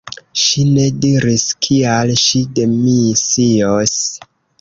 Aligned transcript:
Ŝi 0.43 0.61
ne 0.69 0.85
diris 1.03 1.43
kial 1.65 2.13
ŝi 2.21 2.41
demisios. 2.61 3.93